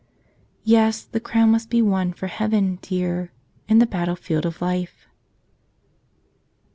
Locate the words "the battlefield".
3.77-4.47